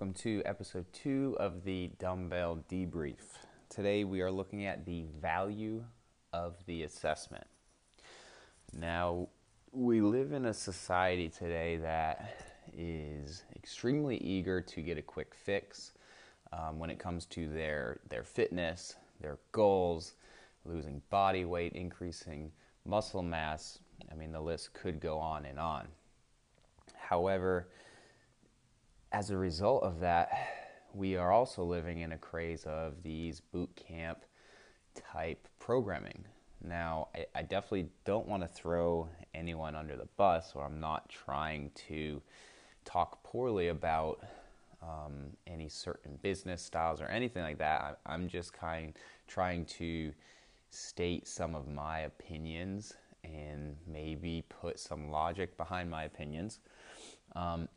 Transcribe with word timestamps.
Welcome 0.00 0.14
to 0.22 0.42
episode 0.46 0.86
two 0.94 1.36
of 1.38 1.62
the 1.62 1.90
Dumbbell 1.98 2.64
Debrief. 2.70 3.36
Today 3.68 4.04
we 4.04 4.22
are 4.22 4.30
looking 4.30 4.64
at 4.64 4.86
the 4.86 5.04
value 5.20 5.84
of 6.32 6.54
the 6.64 6.84
assessment. 6.84 7.44
Now, 8.72 9.28
we 9.72 10.00
live 10.00 10.32
in 10.32 10.46
a 10.46 10.54
society 10.54 11.28
today 11.28 11.76
that 11.82 12.34
is 12.74 13.42
extremely 13.54 14.16
eager 14.16 14.62
to 14.62 14.80
get 14.80 14.96
a 14.96 15.02
quick 15.02 15.34
fix 15.34 15.92
um, 16.50 16.78
when 16.78 16.88
it 16.88 16.98
comes 16.98 17.26
to 17.26 17.50
their, 17.50 18.00
their 18.08 18.24
fitness, 18.24 18.96
their 19.20 19.36
goals, 19.52 20.14
losing 20.64 21.02
body 21.10 21.44
weight, 21.44 21.74
increasing 21.74 22.50
muscle 22.86 23.22
mass. 23.22 23.78
I 24.10 24.14
mean, 24.14 24.32
the 24.32 24.40
list 24.40 24.72
could 24.72 24.98
go 24.98 25.18
on 25.18 25.44
and 25.44 25.58
on. 25.58 25.88
However, 26.94 27.68
as 29.12 29.30
a 29.30 29.36
result 29.36 29.82
of 29.82 30.00
that, 30.00 30.30
we 30.94 31.16
are 31.16 31.32
also 31.32 31.64
living 31.64 32.00
in 32.00 32.12
a 32.12 32.18
craze 32.18 32.64
of 32.64 33.02
these 33.02 33.40
boot 33.40 33.70
camp 33.76 34.24
type 34.94 35.48
programming. 35.58 36.24
Now, 36.62 37.08
I, 37.14 37.26
I 37.34 37.42
definitely 37.42 37.88
don't 38.04 38.28
want 38.28 38.42
to 38.42 38.48
throw 38.48 39.08
anyone 39.34 39.74
under 39.74 39.96
the 39.96 40.08
bus, 40.16 40.52
or 40.54 40.64
I'm 40.64 40.80
not 40.80 41.08
trying 41.08 41.70
to 41.88 42.20
talk 42.84 43.22
poorly 43.22 43.68
about 43.68 44.20
um, 44.82 45.36
any 45.46 45.68
certain 45.68 46.18
business 46.22 46.62
styles 46.62 47.00
or 47.00 47.06
anything 47.06 47.42
like 47.42 47.58
that. 47.58 47.98
I, 48.06 48.12
I'm 48.12 48.28
just 48.28 48.52
kind 48.52 48.94
trying 49.26 49.64
to 49.66 50.12
state 50.70 51.26
some 51.26 51.54
of 51.54 51.68
my 51.68 52.00
opinions 52.00 52.94
and 53.24 53.76
maybe 53.86 54.44
put 54.48 54.78
some 54.78 55.10
logic 55.10 55.56
behind 55.56 55.90
my 55.90 56.04
opinions. 56.04 56.60
Um, 57.36 57.68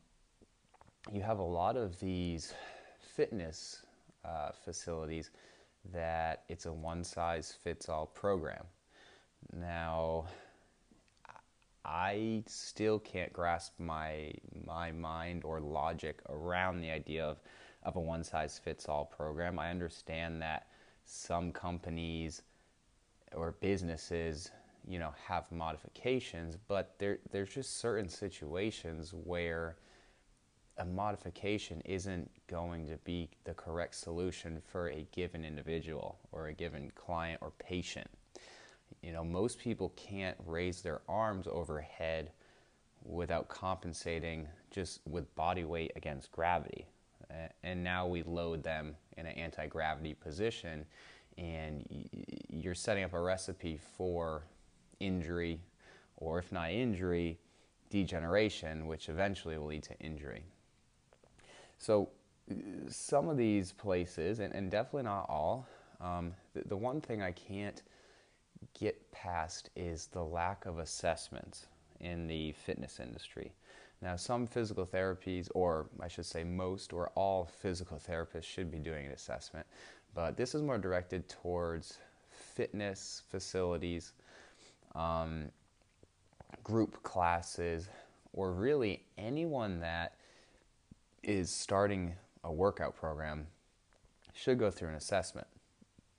you 1.11 1.21
have 1.21 1.39
a 1.39 1.43
lot 1.43 1.75
of 1.75 1.99
these 1.99 2.53
fitness 3.15 3.85
uh, 4.23 4.51
facilities 4.63 5.31
that 5.91 6.43
it's 6.47 6.65
a 6.65 6.71
one 6.73 7.03
size 7.03 7.53
fits 7.63 7.89
all 7.89 8.05
program. 8.05 8.63
Now, 9.53 10.25
I 11.83 12.43
still 12.47 12.99
can't 12.99 13.33
grasp 13.33 13.73
my 13.77 14.33
my 14.65 14.91
mind 14.91 15.43
or 15.43 15.59
logic 15.59 16.21
around 16.29 16.79
the 16.79 16.89
idea 16.89 17.25
of, 17.25 17.41
of 17.83 17.97
a 17.97 17.99
one 17.99 18.23
size 18.23 18.57
fits 18.63 18.87
all 18.87 19.05
program. 19.05 19.59
I 19.59 19.69
understand 19.69 20.41
that 20.41 20.67
some 21.03 21.51
companies 21.51 22.43
or 23.35 23.55
businesses, 23.59 24.51
you 24.87 24.99
know, 24.99 25.13
have 25.27 25.51
modifications, 25.51 26.57
but 26.69 26.95
there 26.97 27.19
there's 27.31 27.49
just 27.49 27.79
certain 27.79 28.07
situations 28.07 29.13
where 29.13 29.75
a 30.77 30.85
modification 30.85 31.81
isn't 31.85 32.29
going 32.47 32.87
to 32.87 32.97
be 33.03 33.29
the 33.43 33.53
correct 33.53 33.95
solution 33.95 34.61
for 34.65 34.89
a 34.89 35.05
given 35.11 35.45
individual 35.45 36.17
or 36.31 36.47
a 36.47 36.53
given 36.53 36.91
client 36.95 37.39
or 37.41 37.51
patient. 37.59 38.09
You 39.01 39.13
know, 39.13 39.23
most 39.23 39.59
people 39.59 39.93
can't 39.95 40.37
raise 40.45 40.81
their 40.81 41.01
arms 41.07 41.47
overhead 41.51 42.31
without 43.03 43.49
compensating 43.49 44.47
just 44.71 45.01
with 45.07 45.33
body 45.35 45.63
weight 45.63 45.91
against 45.95 46.31
gravity. 46.31 46.87
And 47.63 47.83
now 47.83 48.07
we 48.07 48.23
load 48.23 48.63
them 48.63 48.95
in 49.17 49.25
an 49.25 49.33
anti 49.33 49.65
gravity 49.67 50.13
position, 50.13 50.85
and 51.37 52.07
you're 52.49 52.75
setting 52.75 53.03
up 53.03 53.13
a 53.13 53.19
recipe 53.19 53.79
for 53.97 54.43
injury, 54.99 55.59
or 56.17 56.37
if 56.39 56.51
not 56.51 56.71
injury, 56.71 57.39
degeneration, 57.89 58.85
which 58.85 59.09
eventually 59.09 59.57
will 59.57 59.67
lead 59.67 59.83
to 59.83 59.97
injury. 59.99 60.43
So 61.77 62.09
some 62.89 63.29
of 63.29 63.37
these 63.37 63.71
places, 63.71 64.39
and, 64.39 64.53
and 64.53 64.69
definitely 64.69 65.03
not 65.03 65.25
all, 65.29 65.67
um, 66.01 66.33
the, 66.53 66.63
the, 66.67 66.77
one 66.77 66.99
thing 66.99 67.21
I 67.21 67.31
can't 67.31 67.81
get 68.77 69.11
past 69.11 69.69
is 69.75 70.07
the 70.07 70.23
lack 70.23 70.65
of 70.65 70.79
assessments 70.79 71.67
in 71.99 72.27
the 72.27 72.51
fitness 72.53 72.99
industry. 72.99 73.53
Now, 74.01 74.17
some 74.17 74.45
physical 74.45 74.85
therapies, 74.85 75.49
or 75.55 75.87
I 76.01 76.09
should 76.09 76.25
say 76.25 76.43
most 76.43 76.91
or 76.91 77.09
all 77.15 77.45
physical 77.45 77.97
therapists, 77.97 78.43
should 78.43 78.69
be 78.69 78.79
doing 78.79 79.05
an 79.05 79.13
assessment, 79.13 79.65
but 80.13 80.35
this 80.35 80.53
is 80.53 80.61
more 80.61 80.77
directed 80.77 81.29
towards 81.29 81.99
fitness 82.29 83.23
facilities, 83.29 84.11
um, 84.93 85.49
group 86.63 87.01
classes, 87.03 87.87
or 88.33 88.51
really 88.51 89.03
anyone 89.17 89.79
that 89.79 90.15
is 91.23 91.49
starting 91.49 92.15
a 92.43 92.51
workout 92.51 92.95
program 92.95 93.47
should 94.33 94.59
go 94.59 94.69
through 94.69 94.89
an 94.89 94.95
assessment. 94.95 95.47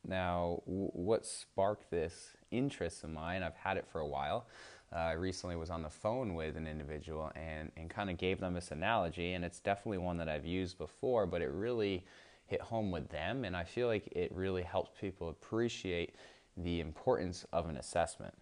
Now, 0.06 0.62
w- 0.66 0.91
what 0.92 1.26
sparked 1.26 1.91
this 1.91 2.32
interest 2.50 3.04
in 3.04 3.12
mine, 3.12 3.42
I've 3.42 3.56
had 3.56 3.76
it 3.76 3.87
for 3.91 4.00
a 4.00 4.06
while. 4.06 4.47
Uh, 4.92 4.98
I 4.98 5.12
recently 5.12 5.56
was 5.56 5.70
on 5.70 5.82
the 5.82 5.91
phone 5.91 6.34
with 6.34 6.56
an 6.56 6.66
individual 6.66 7.32
and, 7.34 7.70
and 7.76 7.91
kind 7.91 8.10
of 8.10 8.16
gave 8.16 8.38
them 8.41 8.54
this 8.54 8.70
analogy, 8.70 9.32
and 9.32 9.44
it's 9.44 9.60
definitely 9.60 9.98
one 9.98 10.16
that 10.19 10.28
I've 10.28 10.47
used 10.47 10.78
before, 10.78 11.26
but 11.26 11.42
it 11.42 11.50
really 11.50 12.04
hit 12.47 12.60
home 12.60 12.91
with 12.91 13.09
them, 13.09 13.44
and 13.44 13.56
I 13.56 13.65
feel 13.65 13.88
like 13.88 14.06
it 14.12 14.31
really 14.32 14.62
helps 14.62 14.91
people 15.00 15.31
appreciate 15.31 16.15
the 16.56 16.81
importance 16.81 17.44
of 17.53 17.69
an 17.69 17.76
assessment. 17.76 18.34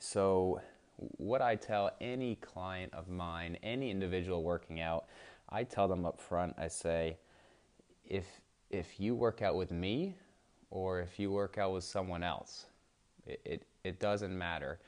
So, 0.00 0.60
what 1.16 1.40
I 1.40 1.56
tell 1.56 1.90
any 2.00 2.34
client 2.36 2.92
of 2.92 3.08
mine, 3.08 3.56
any 3.62 3.90
individual 3.90 4.42
working 4.42 4.80
out, 4.80 5.06
I 5.52 5.64
tell 5.64 5.88
them 5.88 6.06
up 6.06 6.20
front, 6.20 6.54
I 6.58 6.68
say, 6.68 7.18
if 8.04 8.26
if 8.70 9.00
you 9.00 9.14
work 9.14 9.42
out 9.42 9.56
with 9.56 9.72
me 9.72 10.14
or 10.70 11.00
if 11.00 11.18
you 11.18 11.30
work 11.30 11.58
out 11.58 11.72
with 11.72 11.84
someone 11.84 12.22
else, 12.22 12.66
it, 13.26 13.40
it, 13.44 13.66
it 13.82 13.98
doesn't 13.98 14.36
matter. 14.36 14.78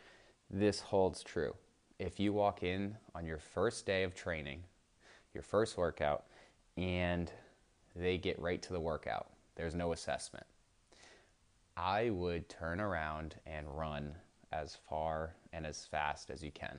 This 0.51 0.81
holds 0.81 1.23
true. 1.23 1.55
If 1.99 2.21
you 2.21 2.33
walk 2.33 2.63
in 2.63 2.97
on 3.15 3.27
your 3.27 3.39
first 3.39 3.87
day 3.87 4.05
of 4.05 4.15
training, 4.15 4.63
your 5.35 5.43
first 5.43 5.77
workout, 5.77 6.25
and 6.77 7.33
they 7.97 8.19
get 8.19 8.39
right 8.41 8.63
to 8.63 8.73
the 8.73 8.81
workout, 8.81 9.31
there's 9.57 9.75
no 9.75 9.93
assessment. 9.93 10.47
I 11.77 12.11
would 12.11 12.49
turn 12.49 12.81
around 12.81 13.35
and 13.47 13.67
run 13.69 14.15
as 14.53 14.77
far 14.89 15.35
and 15.53 15.67
as 15.67 15.85
fast 15.85 16.31
as 16.31 16.43
you 16.43 16.51
can. 16.51 16.79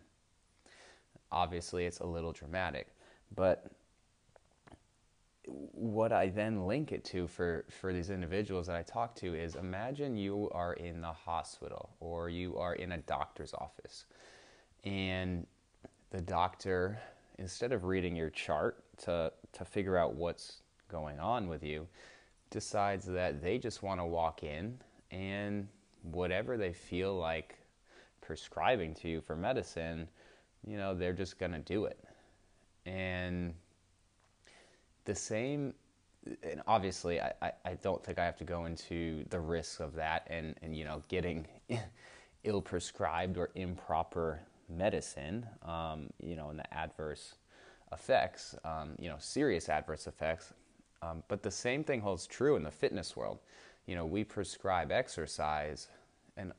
Obviously, 1.31 1.85
it's 1.85 1.99
a 1.99 2.05
little 2.05 2.31
dramatic, 2.31 2.87
but 3.35 3.71
what 5.45 6.11
I 6.13 6.29
then 6.29 6.65
link 6.65 6.91
it 6.91 7.03
to 7.05 7.27
for, 7.27 7.65
for 7.69 7.91
these 7.91 8.09
individuals 8.09 8.67
that 8.67 8.75
I 8.77 8.83
talk 8.83 9.15
to 9.15 9.33
is 9.33 9.55
imagine 9.55 10.15
you 10.15 10.49
are 10.53 10.73
in 10.73 11.01
the 11.01 11.11
hospital 11.11 11.89
or 11.99 12.29
you 12.29 12.57
are 12.57 12.75
in 12.75 12.93
a 12.93 12.97
doctor's 12.99 13.53
office 13.53 14.05
and 14.83 15.45
the 16.11 16.21
doctor, 16.21 16.99
instead 17.39 17.71
of 17.71 17.85
reading 17.85 18.15
your 18.15 18.29
chart 18.29 18.83
to, 18.99 19.31
to 19.51 19.65
figure 19.65 19.97
out 19.97 20.13
what's 20.15 20.61
going 20.89 21.19
on 21.19 21.47
with 21.47 21.63
you, 21.63 21.87
decides 22.49 23.05
that 23.05 23.41
they 23.41 23.57
just 23.57 23.81
want 23.81 23.99
to 23.99 24.05
walk 24.05 24.43
in 24.43 24.77
and 25.11 25.67
whatever 26.03 26.55
they 26.57 26.71
feel 26.71 27.17
like 27.17 27.57
prescribing 28.21 28.93
to 28.93 29.09
you 29.09 29.21
for 29.21 29.35
medicine, 29.35 30.07
you 30.65 30.77
know, 30.77 30.93
they're 30.93 31.13
just 31.13 31.39
going 31.39 31.51
to 31.51 31.59
do 31.59 31.85
it. 31.85 31.99
And 32.85 33.53
the 35.05 35.15
same 35.15 35.73
and 36.41 36.61
obviously 36.67 37.19
I, 37.19 37.33
I, 37.41 37.73
don't 37.81 38.03
think 38.03 38.17
I 38.17 38.25
have 38.25 38.37
to 38.37 38.43
go 38.43 38.65
into 38.65 39.25
the 39.29 39.39
risks 39.39 39.79
of 39.79 39.93
that 39.95 40.25
and, 40.29 40.55
and 40.61 40.75
you 40.75 40.85
know 40.85 41.03
getting 41.07 41.45
ill 42.43 42.61
prescribed 42.61 43.37
or 43.37 43.49
improper 43.55 44.39
medicine 44.69 45.45
um, 45.63 46.09
you 46.21 46.35
know 46.35 46.49
and 46.49 46.59
the 46.59 46.73
adverse 46.73 47.35
effects 47.91 48.55
um, 48.63 48.95
you 48.99 49.09
know 49.09 49.17
serious 49.19 49.69
adverse 49.69 50.07
effects. 50.07 50.53
Um, 51.01 51.21
but 51.27 51.43
the 51.43 51.51
same 51.51 51.83
thing 51.83 51.99
holds 51.99 52.25
true 52.25 52.55
in 52.55 52.63
the 52.63 52.71
fitness 52.71 53.15
world. 53.15 53.39
You 53.85 53.95
know 53.95 54.05
we 54.05 54.23
prescribe 54.23 54.91
exercise 54.91 55.89
and 56.37 56.53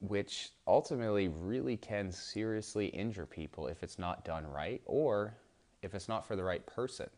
which 0.00 0.50
ultimately 0.66 1.28
really 1.28 1.76
can 1.76 2.12
seriously 2.12 2.86
injure 2.86 3.26
people 3.26 3.66
if 3.66 3.82
it's 3.82 3.98
not 3.98 4.24
done 4.24 4.46
right 4.46 4.80
or 4.86 5.34
if 5.82 5.94
it's 5.94 6.08
not 6.08 6.26
for 6.26 6.36
the 6.36 6.44
right 6.44 6.64
person. 6.66 7.08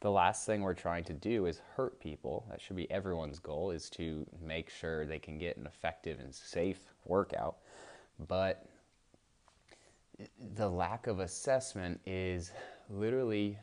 The 0.00 0.10
last 0.10 0.46
thing 0.46 0.62
we're 0.62 0.74
trying 0.74 1.02
to 1.04 1.12
do 1.12 1.46
is 1.46 1.60
hurt 1.74 1.98
people. 1.98 2.46
That 2.50 2.60
should 2.60 2.76
be 2.76 2.88
everyone's 2.90 3.40
goal 3.40 3.72
is 3.72 3.90
to 3.90 4.24
make 4.40 4.70
sure 4.70 5.04
they 5.04 5.18
can 5.18 5.38
get 5.38 5.56
an 5.56 5.66
effective 5.66 6.20
and 6.20 6.32
safe 6.32 6.78
workout. 7.04 7.56
But 8.28 8.64
the 10.54 10.68
lack 10.68 11.08
of 11.08 11.18
assessment 11.18 12.00
is 12.06 12.52
literally 12.88 13.58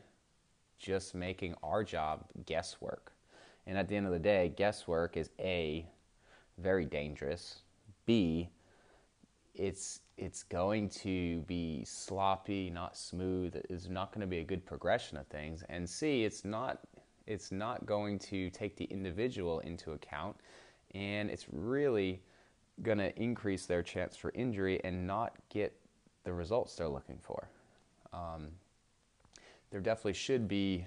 just 0.78 1.14
making 1.14 1.54
our 1.62 1.82
job 1.82 2.24
guesswork. 2.44 3.12
And 3.66 3.78
at 3.78 3.88
the 3.88 3.96
end 3.96 4.06
of 4.06 4.12
the 4.12 4.18
day, 4.18 4.52
guesswork 4.54 5.16
is 5.16 5.30
A, 5.40 5.86
very 6.58 6.84
dangerous. 6.84 7.60
B, 8.06 8.48
it's 9.54 10.00
it's 10.16 10.42
going 10.42 10.88
to 10.88 11.40
be 11.42 11.84
sloppy, 11.84 12.70
not 12.70 12.96
smooth. 12.96 13.54
It's 13.68 13.88
not 13.88 14.12
going 14.12 14.22
to 14.22 14.26
be 14.26 14.38
a 14.38 14.44
good 14.44 14.64
progression 14.64 15.18
of 15.18 15.26
things. 15.26 15.62
And 15.68 15.88
C, 15.88 16.24
it's 16.24 16.44
not 16.44 16.80
it's 17.26 17.52
not 17.52 17.84
going 17.86 18.18
to 18.20 18.50
take 18.50 18.76
the 18.76 18.84
individual 18.84 19.60
into 19.60 19.92
account, 19.92 20.36
and 20.94 21.28
it's 21.28 21.46
really 21.50 22.22
going 22.82 22.98
to 22.98 23.14
increase 23.20 23.66
their 23.66 23.82
chance 23.82 24.16
for 24.16 24.30
injury 24.34 24.80
and 24.84 25.06
not 25.06 25.34
get 25.48 25.74
the 26.24 26.32
results 26.32 26.76
they're 26.76 26.88
looking 26.88 27.18
for. 27.20 27.48
Um, 28.12 28.48
there 29.70 29.80
definitely 29.80 30.12
should 30.12 30.46
be 30.46 30.86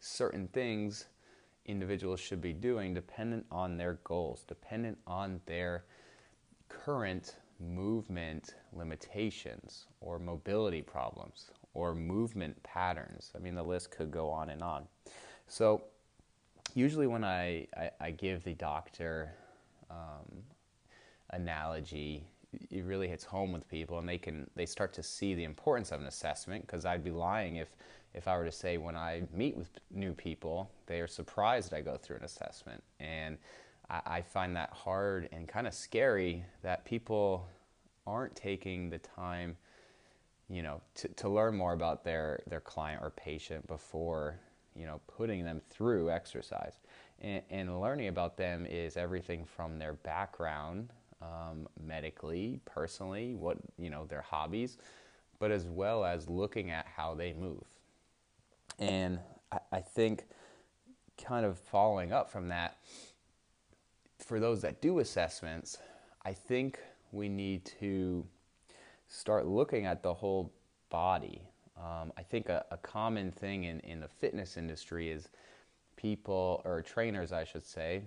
certain 0.00 0.48
things 0.48 1.06
individuals 1.66 2.20
should 2.20 2.40
be 2.40 2.52
doing 2.52 2.94
dependent 2.94 3.46
on 3.50 3.76
their 3.76 3.94
goals, 4.04 4.44
dependent 4.46 4.98
on 5.06 5.40
their 5.46 5.84
current 6.68 7.36
movement 7.60 8.54
limitations 8.72 9.86
or 10.00 10.18
mobility 10.18 10.82
problems 10.82 11.50
or 11.72 11.94
movement 11.94 12.60
patterns. 12.62 13.32
I 13.34 13.38
mean, 13.38 13.54
the 13.54 13.62
list 13.62 13.90
could 13.90 14.10
go 14.10 14.30
on 14.30 14.50
and 14.50 14.62
on. 14.62 14.86
So, 15.48 15.82
usually 16.74 17.06
when 17.06 17.24
I, 17.24 17.66
I, 17.76 17.90
I 18.00 18.10
give 18.10 18.44
the 18.44 18.54
doctor 18.54 19.32
um, 19.90 20.42
analogy, 21.30 22.24
it 22.70 22.84
really 22.84 23.08
hits 23.08 23.24
home 23.24 23.52
with 23.52 23.68
people 23.68 23.98
and 23.98 24.08
they 24.08 24.18
can 24.18 24.48
they 24.54 24.66
start 24.66 24.92
to 24.94 25.02
see 25.02 25.34
the 25.34 25.44
importance 25.44 25.90
of 25.90 26.00
an 26.00 26.06
assessment 26.06 26.64
because 26.66 26.84
I'd 26.84 27.02
be 27.02 27.10
lying 27.10 27.56
if 27.56 27.68
if 28.14 28.28
I 28.28 28.36
were 28.36 28.44
to 28.44 28.52
say 28.52 28.76
when 28.76 28.96
I 28.96 29.22
meet 29.32 29.56
with 29.56 29.70
new 29.90 30.12
people, 30.12 30.70
they 30.86 31.00
are 31.00 31.08
surprised 31.08 31.74
I 31.74 31.80
go 31.80 31.96
through 31.96 32.18
an 32.18 32.24
assessment. 32.24 32.80
And 33.00 33.38
I, 33.90 34.00
I 34.06 34.22
find 34.22 34.56
that 34.56 34.70
hard 34.70 35.28
and 35.32 35.48
kind 35.48 35.66
of 35.66 35.74
scary 35.74 36.44
that 36.62 36.84
people 36.84 37.46
aren't 38.06 38.36
taking 38.36 38.90
the 38.90 38.98
time, 38.98 39.56
you 40.48 40.62
know, 40.62 40.80
to, 40.96 41.08
to 41.08 41.28
learn 41.28 41.56
more 41.56 41.72
about 41.72 42.04
their, 42.04 42.42
their 42.46 42.60
client 42.60 43.02
or 43.02 43.10
patient 43.10 43.66
before, 43.66 44.38
you 44.74 44.86
know, 44.86 45.00
putting 45.06 45.44
them 45.44 45.60
through 45.70 46.10
exercise. 46.10 46.78
And, 47.20 47.42
and 47.50 47.80
learning 47.80 48.08
about 48.08 48.36
them 48.36 48.66
is 48.66 48.96
everything 48.96 49.44
from 49.44 49.78
their 49.78 49.94
background, 49.94 50.90
um, 51.22 51.68
medically, 51.82 52.60
personally, 52.64 53.34
what, 53.34 53.58
you 53.78 53.90
know, 53.90 54.04
their 54.06 54.22
hobbies, 54.22 54.78
but 55.38 55.50
as 55.50 55.66
well 55.66 56.04
as 56.04 56.28
looking 56.28 56.70
at 56.70 56.86
how 56.86 57.14
they 57.14 57.32
move 57.32 57.64
and 58.78 59.18
I, 59.52 59.58
I 59.72 59.80
think, 59.80 60.24
kind 61.22 61.46
of 61.46 61.58
following 61.58 62.12
up 62.12 62.30
from 62.30 62.48
that, 62.48 62.78
for 64.24 64.40
those 64.40 64.62
that 64.62 64.80
do 64.80 64.98
assessments, 65.00 65.78
I 66.24 66.32
think 66.32 66.78
we 67.12 67.28
need 67.28 67.64
to 67.80 68.26
start 69.06 69.46
looking 69.46 69.86
at 69.86 70.02
the 70.02 70.12
whole 70.12 70.52
body. 70.90 71.42
Um, 71.76 72.12
I 72.16 72.22
think 72.22 72.48
a, 72.48 72.64
a, 72.70 72.76
common 72.78 73.30
thing 73.30 73.64
in, 73.64 73.80
in 73.80 74.00
the 74.00 74.08
fitness 74.08 74.56
industry 74.56 75.10
is 75.10 75.28
people, 75.96 76.62
or 76.64 76.82
trainers, 76.82 77.32
I 77.32 77.44
should 77.44 77.66
say, 77.66 78.02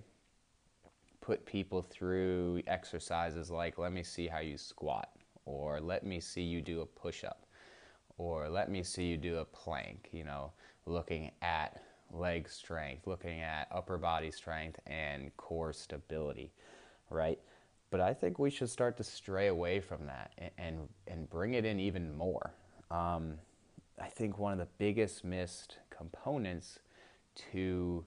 put 1.20 1.44
people 1.44 1.82
through 1.82 2.62
exercises 2.66 3.50
like, 3.50 3.78
let 3.78 3.92
me 3.92 4.02
see 4.02 4.26
how 4.26 4.38
you 4.38 4.56
squat, 4.56 5.10
or 5.44 5.80
let 5.80 6.04
me 6.04 6.18
see 6.18 6.42
you 6.42 6.62
do 6.62 6.80
a 6.80 6.86
push 6.86 7.24
up 7.24 7.48
or 8.18 8.48
let 8.48 8.68
me 8.68 8.82
see 8.82 9.04
you 9.04 9.16
do 9.16 9.38
a 9.38 9.44
plank, 9.44 10.08
you 10.12 10.24
know, 10.24 10.52
looking 10.86 11.30
at 11.40 11.80
leg 12.12 12.48
strength, 12.48 13.06
looking 13.06 13.40
at 13.40 13.68
upper 13.70 13.98
body 13.98 14.30
strength 14.30 14.80
and 14.86 15.36
core 15.36 15.72
stability, 15.72 16.52
right? 17.10 17.38
But 17.90 18.00
I 18.00 18.14
think 18.14 18.38
we 18.38 18.50
should 18.50 18.68
start 18.68 18.96
to 18.98 19.04
stray 19.04 19.48
away 19.48 19.80
from 19.80 20.06
that 20.06 20.32
and, 20.38 20.50
and, 20.58 20.88
and 21.06 21.30
bring 21.30 21.54
it 21.54 21.64
in 21.64 21.80
even 21.80 22.16
more. 22.16 22.52
Um, 22.90 23.34
I 24.00 24.08
think 24.08 24.38
one 24.38 24.52
of 24.52 24.58
the 24.58 24.68
biggest 24.78 25.24
missed 25.24 25.78
components 25.90 26.78
to 27.52 28.04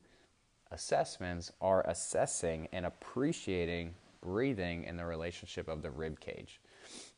assessments 0.72 1.52
are 1.62 1.86
assessing 1.88 2.68
and 2.72 2.86
appreciating 2.86 3.94
breathing 4.22 4.84
in 4.84 4.98
the 4.98 5.06
relationship 5.06 5.68
of 5.68 5.82
the 5.82 5.90
rib 5.90 6.20
cage. 6.20 6.62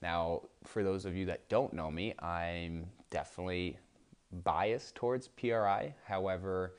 Now, 0.01 0.41
for 0.63 0.83
those 0.83 1.05
of 1.05 1.15
you 1.15 1.25
that 1.27 1.49
don't 1.49 1.73
know 1.73 1.91
me, 1.91 2.13
I'm 2.19 2.87
definitely 3.09 3.77
biased 4.43 4.95
towards 4.95 5.27
PRI. 5.27 5.95
However, 6.05 6.75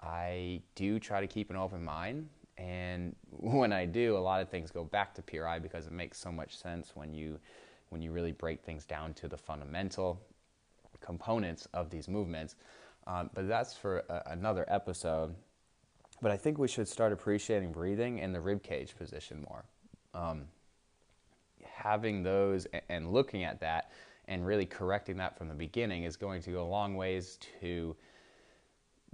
I 0.00 0.62
do 0.74 0.98
try 0.98 1.20
to 1.20 1.26
keep 1.26 1.50
an 1.50 1.56
open 1.56 1.84
mind. 1.84 2.28
And 2.58 3.14
when 3.30 3.72
I 3.72 3.86
do, 3.86 4.16
a 4.16 4.18
lot 4.18 4.40
of 4.40 4.48
things 4.48 4.70
go 4.70 4.84
back 4.84 5.14
to 5.14 5.22
PRI 5.22 5.58
because 5.58 5.86
it 5.86 5.92
makes 5.92 6.18
so 6.18 6.30
much 6.30 6.56
sense 6.56 6.92
when 6.94 7.12
you 7.14 7.38
when 7.90 8.02
you 8.02 8.10
really 8.10 8.32
break 8.32 8.62
things 8.62 8.84
down 8.84 9.14
to 9.14 9.28
the 9.28 9.36
fundamental 9.36 10.20
components 11.00 11.68
of 11.72 11.88
these 11.88 12.08
movements. 12.08 12.56
Um, 13.06 13.30
but 13.32 13.46
that's 13.46 13.74
for 13.74 13.98
a, 14.08 14.22
another 14.26 14.64
episode. 14.68 15.36
But 16.20 16.32
I 16.32 16.36
think 16.36 16.58
we 16.58 16.66
should 16.66 16.88
start 16.88 17.12
appreciating 17.12 17.70
breathing 17.70 18.18
in 18.18 18.32
the 18.32 18.40
rib 18.40 18.64
cage 18.64 18.96
position 18.96 19.44
more. 19.48 19.64
Um, 20.14 20.46
having 21.62 22.22
those 22.22 22.66
and 22.88 23.12
looking 23.12 23.44
at 23.44 23.60
that 23.60 23.90
and 24.28 24.44
really 24.44 24.66
correcting 24.66 25.16
that 25.18 25.36
from 25.38 25.48
the 25.48 25.54
beginning 25.54 26.04
is 26.04 26.16
going 26.16 26.42
to 26.42 26.50
go 26.50 26.62
a 26.62 26.68
long 26.68 26.96
ways 26.96 27.38
to 27.60 27.94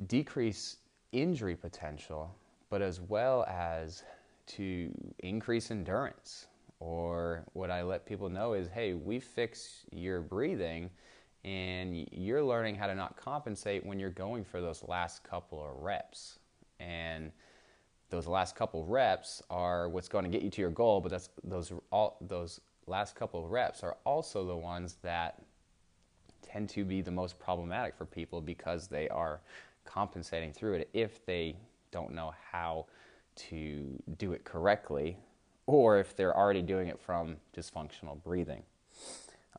decrease 0.06 0.78
injury 1.12 1.54
potential, 1.54 2.34
but 2.70 2.80
as 2.82 3.00
well 3.00 3.44
as 3.44 4.02
to 4.46 4.90
increase 5.20 5.70
endurance. 5.70 6.46
Or 6.80 7.44
what 7.52 7.70
I 7.70 7.82
let 7.82 8.06
people 8.06 8.28
know 8.28 8.54
is 8.54 8.68
hey, 8.68 8.94
we 8.94 9.20
fix 9.20 9.84
your 9.92 10.20
breathing 10.20 10.90
and 11.44 12.08
you're 12.12 12.42
learning 12.42 12.76
how 12.76 12.86
to 12.86 12.94
not 12.94 13.16
compensate 13.16 13.84
when 13.84 13.98
you're 13.98 14.10
going 14.10 14.44
for 14.44 14.60
those 14.60 14.82
last 14.88 15.22
couple 15.24 15.64
of 15.64 15.82
reps. 15.82 16.38
And 16.80 17.32
those 18.10 18.26
last 18.26 18.56
couple 18.56 18.84
reps 18.84 19.42
are 19.50 19.88
what's 19.88 20.08
going 20.08 20.24
to 20.24 20.30
get 20.30 20.42
you 20.42 20.50
to 20.50 20.60
your 20.60 20.70
goal, 20.70 21.00
but 21.00 21.10
that's 21.10 21.30
those 21.44 21.72
all 21.90 22.18
those 22.20 22.60
last 22.86 23.14
couple 23.14 23.44
of 23.44 23.50
reps 23.50 23.82
are 23.82 23.96
also 24.04 24.44
the 24.44 24.56
ones 24.56 24.96
that 25.02 25.42
tend 26.42 26.68
to 26.70 26.84
be 26.84 27.00
the 27.00 27.10
most 27.10 27.38
problematic 27.38 27.94
for 27.96 28.04
people 28.04 28.40
because 28.40 28.88
they 28.88 29.08
are 29.08 29.40
compensating 29.84 30.52
through 30.52 30.74
it 30.74 30.88
if 30.92 31.24
they 31.26 31.56
don't 31.90 32.12
know 32.12 32.32
how 32.50 32.86
to 33.34 34.02
do 34.18 34.32
it 34.32 34.44
correctly 34.44 35.16
or 35.66 35.98
if 35.98 36.16
they're 36.16 36.36
already 36.36 36.62
doing 36.62 36.88
it 36.88 37.00
from 37.00 37.36
dysfunctional 37.56 38.22
breathing. 38.22 38.62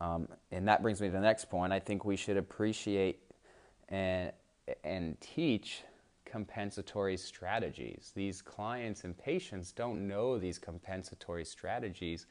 Um, 0.02 0.28
and 0.52 0.68
that 0.68 0.82
brings 0.82 1.02
me 1.02 1.08
to 1.08 1.14
the 1.14 1.20
next 1.20 1.50
point. 1.50 1.72
I 1.72 1.80
think 1.80 2.04
we 2.04 2.16
should 2.16 2.38
appreciate 2.38 3.20
and, 3.90 4.32
and 4.84 5.20
teach 5.22 5.84
compensatory 6.26 7.16
strategies. 7.16 8.12
These 8.16 8.42
clients 8.42 9.04
and 9.04 9.18
patients 9.18 9.72
don't 9.72 10.08
know 10.08 10.38
these 10.38 10.58
compensatory 10.58 11.46
strategies 11.46 12.26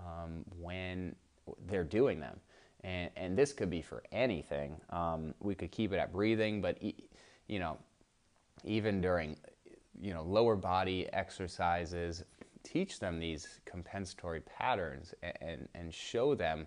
um, 0.00 0.44
when 0.58 1.14
they're 1.66 1.84
doing 1.84 2.20
them. 2.20 2.38
And, 2.82 3.10
and 3.16 3.36
this 3.36 3.52
could 3.52 3.70
be 3.70 3.82
for 3.82 4.02
anything. 4.10 4.76
Um, 4.90 5.34
we 5.40 5.54
could 5.54 5.70
keep 5.70 5.92
it 5.92 5.98
at 5.98 6.12
breathing, 6.12 6.62
but 6.62 6.78
e- 6.80 7.08
you 7.46 7.58
know, 7.58 7.76
even 8.64 9.00
during 9.00 9.36
you 10.00 10.14
know 10.14 10.22
lower 10.22 10.56
body 10.56 11.06
exercises, 11.12 12.24
teach 12.62 12.98
them 12.98 13.18
these 13.18 13.60
compensatory 13.64 14.40
patterns 14.40 15.14
and, 15.22 15.34
and, 15.40 15.68
and 15.74 15.94
show 15.94 16.34
them 16.34 16.66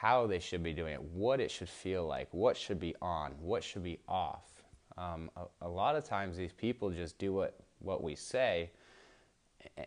how 0.00 0.26
they 0.26 0.38
should 0.38 0.62
be 0.62 0.72
doing 0.72 0.94
it, 0.94 1.02
what 1.02 1.40
it 1.40 1.50
should 1.50 1.68
feel 1.68 2.06
like, 2.06 2.28
what 2.32 2.56
should 2.56 2.80
be 2.80 2.94
on, 3.02 3.32
what 3.38 3.62
should 3.62 3.84
be 3.84 3.98
off. 4.08 4.62
Um, 4.96 5.30
a, 5.36 5.66
a, 5.66 5.68
lot 5.68 5.94
of 5.94 6.04
times 6.04 6.36
these 6.36 6.52
people 6.52 6.90
just 6.90 7.18
do 7.18 7.32
what, 7.32 7.60
what 7.80 8.02
we 8.02 8.14
say, 8.14 8.70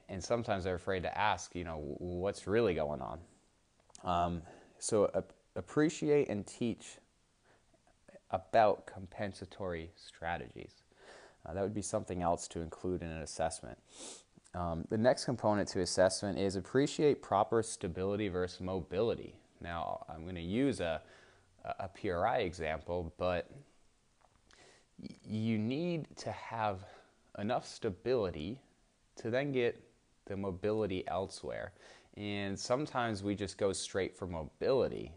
and 0.10 0.24
sometimes 0.24 0.64
they're 0.64 0.76
afraid 0.76 1.04
to 1.04 1.18
ask, 1.18 1.56
you 1.56 1.64
know, 1.64 1.78
what's 1.98 2.48
really 2.48 2.74
going 2.74 3.02
on. 3.02 3.20
Um, 4.04 4.42
so 4.80 5.10
appreciate 5.56 6.30
and 6.30 6.46
teach 6.46 6.98
about 8.32 8.86
compensatory 8.86 9.92
strategies. 9.96 10.84
Uh, 11.46 11.54
that 11.54 11.62
would 11.62 11.74
be 11.74 11.82
something 11.82 12.22
else 12.22 12.48
to 12.48 12.62
include 12.62 13.02
in 13.02 13.10
an 13.10 13.22
assessment. 13.22 13.78
Um, 14.56 14.86
the 14.90 14.98
next 14.98 15.26
component 15.26 15.68
to 15.70 15.82
assessment 15.82 16.38
is 16.38 16.56
appreciate 16.56 17.22
proper 17.22 17.64
stability 17.64 18.30
versus 18.30 18.62
mobility. 18.62 19.36
Now, 19.62 20.06
I'm 20.10 20.24
going 20.24 20.36
to 20.36 20.42
use 20.42 20.80
a, 20.80 21.02
a 21.80 21.88
PRI 21.88 22.40
example, 22.40 23.14
but 23.18 23.50
you 25.26 25.58
need 25.58 26.08
to 26.18 26.32
have 26.32 26.80
enough 27.40 27.66
stability 27.66 28.60
to 29.18 29.30
then 29.30 29.52
get 29.52 29.82
the 30.26 30.38
mobility 30.38 31.08
elsewhere. 31.08 31.74
And 32.18 32.60
sometimes 32.60 33.24
we 33.24 33.36
just 33.36 33.58
go 33.58 33.74
straight 33.74 34.16
for 34.18 34.28
mobility. 34.28 35.14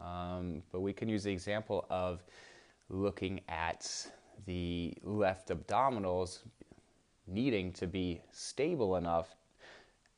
Um, 0.00 0.62
but 0.72 0.80
we 0.80 0.92
can 0.92 1.08
use 1.08 1.24
the 1.24 1.32
example 1.32 1.86
of 1.90 2.22
looking 2.88 3.40
at 3.48 4.10
the 4.46 4.94
left 5.02 5.48
abdominals 5.50 6.40
needing 7.26 7.72
to 7.74 7.86
be 7.86 8.20
stable 8.32 8.96
enough 8.96 9.36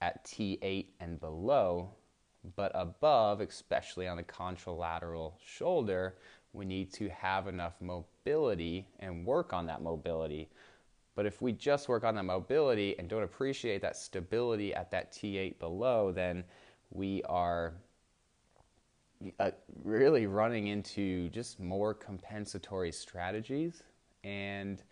at 0.00 0.24
T8 0.24 0.86
and 1.00 1.20
below 1.20 1.90
But 2.56 2.72
above, 2.74 3.40
especially 3.40 4.08
on 4.08 4.16
the 4.16 4.24
contralateral 4.24 5.34
shoulder, 5.44 6.16
we 6.52 6.64
need 6.64 6.92
to 6.94 7.08
have 7.10 7.46
enough 7.48 7.74
mobility 7.80 8.86
and 9.00 9.24
work 9.26 9.52
on 9.52 9.66
that 9.66 9.82
mobility. 9.82 10.50
But 11.14 11.26
if 11.26 11.42
we 11.42 11.52
just 11.52 11.88
work 11.88 12.04
on 12.04 12.14
that 12.14 12.24
mobility 12.24 12.98
and 12.98 13.08
don't 13.08 13.22
appreciate 13.22 13.82
that 13.82 13.96
stability 13.96 14.74
at 14.74 14.90
that 14.92 15.12
T8 15.12 15.58
below, 15.58 16.10
then 16.10 16.44
we 16.90 17.22
are 17.24 17.74
uh, 19.38 19.50
really 19.84 20.26
running 20.26 20.68
into 20.68 21.28
just 21.28 21.60
more 21.60 21.94
compensatory 21.94 22.92
strategies 22.92 23.82
and 24.24 24.82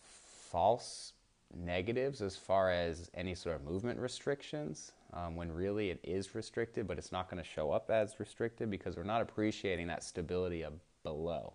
false 0.00 1.12
negatives 1.56 2.20
as 2.20 2.36
far 2.36 2.70
as 2.70 3.10
any 3.14 3.34
sort 3.34 3.56
of 3.56 3.62
movement 3.62 3.98
restrictions 3.98 4.92
um, 5.12 5.36
when 5.36 5.50
really 5.52 5.90
it 5.90 6.00
is 6.02 6.34
restricted, 6.34 6.86
but 6.86 6.98
it's 6.98 7.12
not 7.12 7.30
going 7.30 7.42
to 7.42 7.48
show 7.48 7.70
up 7.70 7.90
as 7.90 8.18
restricted 8.18 8.70
because 8.70 8.96
we're 8.96 9.04
not 9.04 9.22
appreciating 9.22 9.86
that 9.86 10.02
stability 10.02 10.62
of 10.62 10.72
below. 11.02 11.52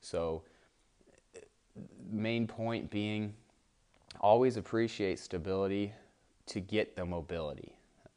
So, 0.00 0.42
main 2.10 2.46
point 2.46 2.90
being 2.90 3.34
always 4.20 4.56
appreciate 4.56 5.18
stability 5.18 5.92
to 6.46 6.60
get 6.60 6.96
the 6.96 7.04
mobility. 7.04 7.74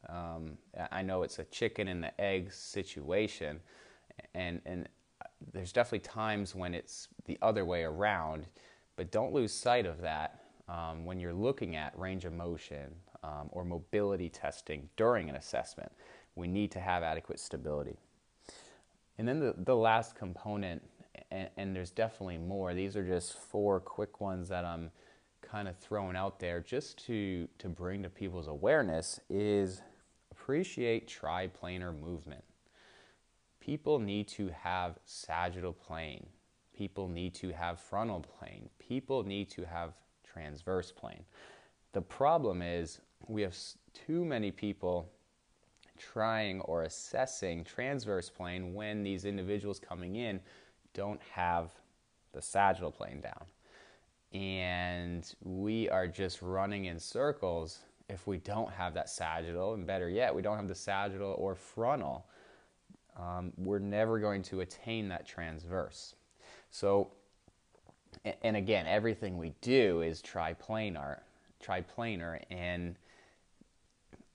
Um, 0.08 0.58
I 0.90 1.02
know 1.02 1.22
it's 1.22 1.38
a 1.38 1.44
chicken 1.44 1.88
and 1.88 2.02
the 2.02 2.20
egg 2.20 2.52
situation, 2.52 3.60
and, 4.34 4.60
and 4.66 4.88
there's 5.52 5.72
definitely 5.72 6.00
times 6.00 6.54
when 6.54 6.74
it's 6.74 7.08
the 7.26 7.38
other 7.42 7.64
way 7.64 7.82
around, 7.84 8.46
but 8.96 9.10
don't 9.10 9.32
lose 9.32 9.52
sight 9.52 9.86
of 9.86 10.00
that 10.00 10.40
um, 10.68 11.04
when 11.04 11.20
you're 11.20 11.32
looking 11.32 11.76
at 11.76 11.96
range 11.98 12.24
of 12.24 12.32
motion 12.32 12.94
um, 13.22 13.48
or 13.50 13.64
mobility 13.64 14.28
testing 14.28 14.88
during 14.96 15.28
an 15.30 15.36
assessment. 15.36 15.92
We 16.34 16.48
need 16.48 16.70
to 16.72 16.80
have 16.80 17.02
adequate 17.02 17.38
stability. 17.38 17.98
And 19.18 19.28
then 19.28 19.38
the, 19.38 19.54
the 19.56 19.76
last 19.76 20.16
component, 20.16 20.82
and, 21.32 21.48
and 21.56 21.76
there's 21.76 21.90
definitely 21.90 22.38
more, 22.38 22.74
these 22.74 22.96
are 22.96 23.04
just 23.04 23.38
four 23.38 23.80
quick 23.80 24.20
ones 24.20 24.48
that 24.50 24.64
I'm 24.64 24.90
kind 25.40 25.66
of 25.66 25.76
throwing 25.78 26.16
out 26.16 26.38
there 26.38 26.60
just 26.60 27.04
to, 27.06 27.48
to 27.58 27.68
bring 27.68 28.02
to 28.02 28.08
people's 28.08 28.48
awareness 28.48 29.18
is 29.28 29.82
appreciate 30.30 31.08
triplanar 31.08 31.98
movement. 31.98 32.44
People 33.60 33.98
need 33.98 34.28
to 34.28 34.50
have 34.62 34.98
sagittal 35.04 35.72
plane. 35.72 36.26
People 36.76 37.08
need 37.08 37.34
to 37.34 37.52
have 37.52 37.80
frontal 37.80 38.20
plane. 38.20 38.68
People 38.78 39.22
need 39.22 39.50
to 39.50 39.64
have 39.64 39.92
transverse 40.24 40.90
plane. 40.90 41.24
The 41.92 42.02
problem 42.02 42.62
is 42.62 43.00
we 43.28 43.42
have 43.42 43.56
too 43.92 44.24
many 44.24 44.50
people 44.50 45.10
trying 45.98 46.60
or 46.62 46.82
assessing 46.82 47.62
transverse 47.62 48.28
plane 48.28 48.74
when 48.74 49.02
these 49.02 49.24
individuals 49.24 49.78
coming 49.78 50.16
in 50.16 50.40
don't 50.94 51.20
have 51.32 51.70
the 52.32 52.42
sagittal 52.42 52.90
plane 52.90 53.20
down. 53.20 53.44
And 54.32 55.30
we 55.42 55.88
are 55.90 56.06
just 56.06 56.40
running 56.40 56.86
in 56.86 56.98
circles 56.98 57.80
if 58.08 58.26
we 58.26 58.38
don't 58.38 58.70
have 58.72 58.94
that 58.94 59.08
sagittal, 59.08 59.74
and 59.74 59.86
better 59.86 60.08
yet, 60.08 60.34
we 60.34 60.42
don't 60.42 60.56
have 60.56 60.68
the 60.68 60.74
sagittal 60.74 61.34
or 61.38 61.54
frontal. 61.54 62.26
Um, 63.18 63.52
we're 63.56 63.78
never 63.78 64.18
going 64.18 64.42
to 64.44 64.60
attain 64.60 65.08
that 65.08 65.26
transverse. 65.26 66.14
So, 66.70 67.12
and 68.42 68.56
again, 68.56 68.86
everything 68.86 69.36
we 69.36 69.52
do 69.60 70.02
is 70.02 70.22
triplanar, 70.22 71.20
triplanar, 71.62 72.40
and 72.50 72.96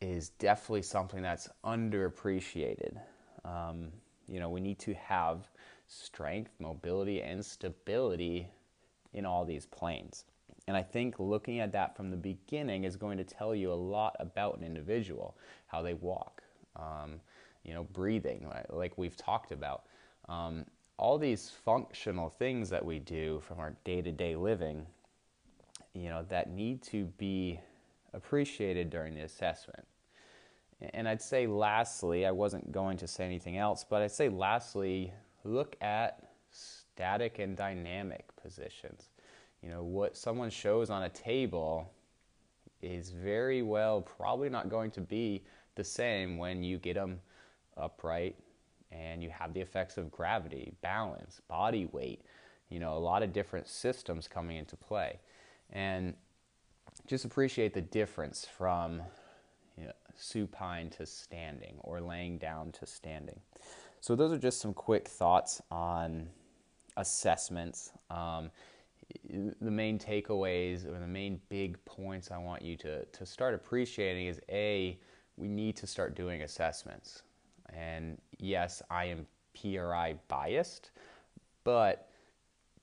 is 0.02 0.30
definitely 0.30 0.84
something 0.84 1.22
that's 1.22 1.50
underappreciated. 1.64 3.00
Um, 3.44 3.90
you 4.28 4.40
know, 4.40 4.50
we 4.50 4.62
need 4.62 4.80
to 4.80 4.94
have 4.96 5.50
strength, 5.88 6.52
mobility, 6.60 7.22
and 7.22 7.44
stability 7.44 8.50
in 9.14 9.26
all 9.26 9.46
these 9.46 9.66
planes. 9.66 10.26
And 10.68 10.76
I 10.76 10.84
think 10.84 11.16
looking 11.18 11.60
at 11.60 11.72
that 11.72 11.96
from 11.96 12.12
the 12.12 12.18
beginning 12.18 12.84
is 12.84 12.98
going 12.98 13.18
to 13.18 13.24
tell 13.24 13.56
you 13.56 13.72
a 13.72 13.76
lot 13.76 14.16
about 14.20 14.58
an 14.58 14.64
individual, 14.64 15.38
how 15.68 15.82
they 15.82 15.94
walk, 15.94 16.44
um, 16.76 17.22
you 17.64 17.74
know, 17.74 17.84
breathing, 17.94 18.48
like 18.70 18.98
we've 18.98 19.16
talked 19.16 19.52
about. 19.52 19.84
Um, 20.28 20.66
all 20.98 21.18
these 21.18 21.52
functional 21.64 22.30
things 22.30 22.70
that 22.70 22.84
we 22.84 23.00
do 23.00 23.40
from 23.42 23.60
our 23.60 23.76
day 23.84 24.02
to 24.02 24.12
day 24.12 24.36
living, 24.36 24.86
you 25.94 26.10
know, 26.10 26.26
that 26.28 26.50
need 26.50 26.82
to 26.82 27.06
be 27.18 27.60
appreciated 28.14 28.90
during 28.90 29.14
the 29.14 29.22
assessment. 29.22 29.86
And 30.94 31.08
I'd 31.08 31.22
say, 31.22 31.48
lastly, 31.48 32.26
I 32.26 32.32
wasn't 32.32 32.72
going 32.72 32.98
to 32.98 33.08
say 33.08 33.26
anything 33.26 33.58
else, 33.58 33.86
but 33.88 34.02
I'd 34.02 34.12
say, 34.12 34.30
lastly, 34.30 35.14
look 35.44 35.76
at 35.82 36.30
static 36.52 37.40
and 37.40 37.56
dynamic 37.56 38.26
positions. 38.42 39.10
You 39.62 39.70
know, 39.70 39.84
what 39.84 40.16
someone 40.16 40.50
shows 40.50 40.90
on 40.90 41.04
a 41.04 41.10
table 41.10 41.92
is 42.82 43.10
very 43.10 43.62
well 43.62 44.02
probably 44.02 44.50
not 44.50 44.70
going 44.70 44.92
to 44.92 45.02
be 45.02 45.44
the 45.76 45.84
same 45.84 46.38
when 46.38 46.64
you 46.64 46.78
get 46.78 46.96
them 46.96 47.20
upright 47.76 48.36
and 48.92 49.22
you 49.22 49.30
have 49.30 49.54
the 49.54 49.62
effects 49.62 49.98
of 49.98 50.12
gravity, 50.12 50.74
balance, 50.82 51.42
body 51.48 51.88
weight, 51.92 52.22
you 52.70 52.80
know, 52.80 52.94
a 52.94 53.00
lot 53.00 53.24
of 53.24 53.34
different 53.34 53.68
systems 53.68 54.28
coming 54.28 54.58
into 54.58 54.76
play. 54.76 55.20
And 55.72 56.14
just 57.06 57.26
appreciate 57.26 57.74
the 57.74 57.82
difference 57.82 58.46
from 58.46 59.02
you 59.78 59.86
know, 59.86 59.92
supine 60.16 60.90
to 60.92 61.06
standing 61.06 61.76
or 61.82 62.02
laying 62.02 62.38
down 62.38 62.72
to 62.74 62.86
standing. 62.86 63.40
So, 64.08 64.16
those 64.16 64.32
are 64.32 64.38
just 64.38 64.62
some 64.62 64.74
quick 64.74 65.06
thoughts 65.06 65.62
on 65.70 66.30
assessments. 66.96 67.92
Um, 68.10 68.52
the 69.30 69.70
main 69.70 70.00
takeaways 70.00 70.86
or 70.86 70.98
the 70.98 71.06
main 71.06 71.42
big 71.50 71.78
points 71.84 72.32
I 72.32 72.38
want 72.38 72.62
you 72.62 72.78
to, 72.78 73.04
to 73.04 73.26
start 73.26 73.54
appreciating 73.54 74.28
is 74.28 74.40
A, 74.48 74.98
we 75.36 75.50
need 75.50 75.76
to 75.76 75.88
start 75.88 76.16
doing 76.16 76.44
assessments. 76.44 77.24
And 77.74 78.18
yes, 78.40 78.82
I 78.90 79.08
am 79.08 79.28
PRI 79.54 80.16
biased, 80.30 80.92
but 81.66 82.10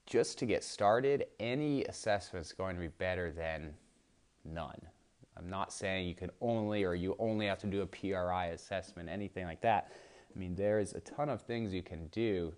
just 0.04 0.38
to 0.40 0.44
get 0.44 0.62
started, 0.62 1.24
any 1.40 1.84
assessment 1.84 2.44
is 2.44 2.52
going 2.52 2.76
to 2.76 2.82
be 2.82 2.88
better 2.88 3.32
than 3.32 3.72
none. 4.44 4.78
I'm 5.38 5.48
not 5.48 5.72
saying 5.72 6.06
you 6.06 6.14
can 6.14 6.30
only 6.42 6.84
or 6.84 6.94
you 6.94 7.16
only 7.18 7.46
have 7.46 7.60
to 7.60 7.66
do 7.66 7.80
a 7.80 7.86
PRI 7.86 8.48
assessment, 8.48 9.08
anything 9.08 9.46
like 9.46 9.62
that. 9.62 9.90
I 10.34 10.38
mean, 10.38 10.54
there's 10.54 10.94
a 10.94 11.00
ton 11.00 11.28
of 11.28 11.42
things 11.42 11.72
you 11.72 11.82
can 11.82 12.06
do 12.08 12.52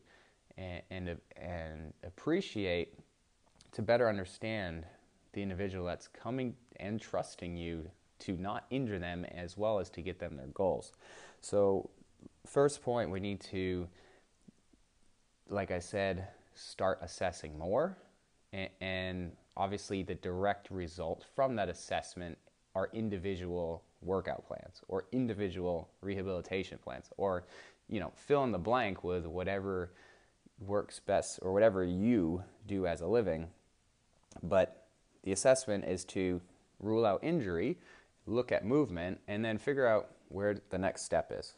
and, 0.56 0.82
and, 0.90 1.16
and 1.36 1.92
appreciate 2.04 2.94
to 3.72 3.82
better 3.82 4.08
understand 4.08 4.84
the 5.32 5.42
individual 5.42 5.84
that's 5.84 6.08
coming 6.08 6.54
and 6.76 7.00
trusting 7.00 7.56
you 7.56 7.90
to 8.20 8.32
not 8.32 8.64
injure 8.70 8.98
them 8.98 9.26
as 9.26 9.58
well 9.58 9.78
as 9.78 9.90
to 9.90 10.00
get 10.00 10.18
them 10.18 10.36
their 10.36 10.46
goals. 10.48 10.92
So, 11.42 11.90
first 12.46 12.82
point, 12.82 13.10
we 13.10 13.20
need 13.20 13.40
to, 13.40 13.86
like 15.50 15.70
I 15.70 15.78
said, 15.78 16.28
start 16.54 16.98
assessing 17.02 17.58
more. 17.58 17.98
And 18.80 19.32
obviously, 19.56 20.02
the 20.02 20.14
direct 20.14 20.70
result 20.70 21.26
from 21.34 21.56
that 21.56 21.68
assessment 21.68 22.38
are 22.74 22.88
individual 22.94 23.82
workout 24.02 24.46
plans 24.46 24.82
or 24.88 25.06
individual 25.12 25.88
rehabilitation 26.00 26.78
plans 26.82 27.10
or 27.16 27.44
you 27.88 28.00
know 28.00 28.12
fill 28.14 28.44
in 28.44 28.52
the 28.52 28.58
blank 28.58 29.02
with 29.02 29.26
whatever 29.26 29.92
works 30.60 31.00
best 31.00 31.38
or 31.42 31.52
whatever 31.52 31.84
you 31.84 32.42
do 32.66 32.86
as 32.86 33.00
a 33.00 33.06
living. 33.06 33.48
But 34.42 34.86
the 35.22 35.32
assessment 35.32 35.84
is 35.84 36.04
to 36.06 36.40
rule 36.80 37.04
out 37.04 37.20
injury 37.22 37.78
look 38.26 38.50
at 38.52 38.64
movement 38.64 39.20
and 39.28 39.44
then 39.44 39.56
figure 39.58 39.86
out 39.86 40.10
where 40.28 40.56
the 40.70 40.78
next 40.78 41.02
step 41.02 41.32
is. 41.32 41.54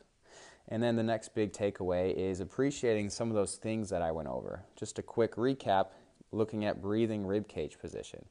And 0.69 0.83
then 0.83 0.97
the 0.97 1.03
next 1.03 1.35
big 1.35 1.53
takeaway 1.53 2.15
is 2.15 2.41
appreciating 2.41 3.09
some 3.09 3.29
of 3.29 3.35
those 3.35 3.57
things 3.57 3.89
that 3.89 4.03
i 4.03 4.13
went 4.13 4.29
over. 4.29 4.65
Just 4.77 4.99
a 4.99 5.03
quick 5.03 5.37
recap 5.37 5.87
looking 6.31 6.67
at 6.67 6.83
breathing 6.83 7.27
rib 7.27 7.49
cage 7.49 7.79
position 7.79 8.25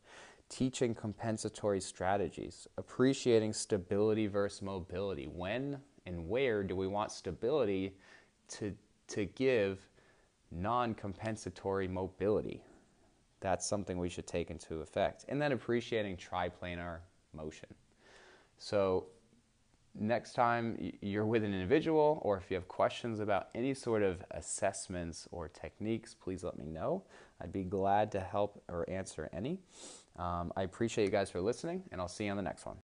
teaching 0.50 0.96
compensatory 0.96 1.82
strategies, 1.82 2.68
appreciating 2.77 3.54
stability 3.54 4.27
versus 4.27 4.62
mobility. 4.62 5.25
When 5.25 5.80
and 6.06 6.30
where 6.30 6.63
do 6.63 6.75
we 6.75 6.88
want 6.88 7.12
stability 7.12 7.96
to, 8.50 8.74
to 9.10 9.25
give 9.25 9.88
non 10.51 10.94
compensatory 10.94 11.88
mobility? 11.88 12.63
That's 13.39 13.68
something 13.68 13.98
we 13.98 14.10
should 14.10 14.27
take 14.27 14.50
into 14.50 14.82
effect. 14.82 15.25
And 15.27 15.42
then 15.42 15.51
appreciating 15.51 16.18
triplanar 16.18 17.00
motion. 17.34 17.70
So, 18.58 19.06
next 20.00 20.34
time 20.34 20.94
you're 21.01 21.25
with 21.25 21.44
an 21.44 21.54
individual, 21.54 22.20
or 22.24 22.38
if 22.38 22.50
you 22.50 22.56
have 22.56 22.68
questions 22.68 23.20
about 23.20 23.50
any 23.54 23.74
sort 23.74 24.04
of 24.04 24.24
assessments 24.32 25.27
or 25.32 25.48
techniques, 25.48 26.13
please 26.13 26.44
let 26.44 26.58
me 26.58 26.66
know. 26.66 27.04
I'd 27.42 27.51
be 27.51 27.63
glad 27.63 28.12
to 28.13 28.20
help 28.20 28.63
or 28.70 28.89
answer 28.89 29.30
any. 29.34 29.60
Um, 30.17 30.51
I 30.57 30.63
appreciate 30.63 31.05
you 31.05 31.12
guys 31.12 31.29
for 31.29 31.39
listening, 31.39 31.83
and 31.91 32.01
I'll 32.01 32.07
see 32.07 32.25
you 32.25 32.31
on 32.31 32.38
the 32.38 32.43
next 32.43 32.65
one. 32.65 32.75